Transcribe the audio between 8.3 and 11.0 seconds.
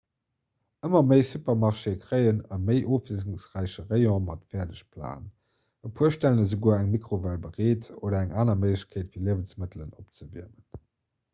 aner méiglechkeet fir liewensmëttel opzewiermen